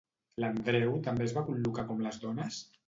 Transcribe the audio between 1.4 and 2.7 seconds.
col·locar com les dones?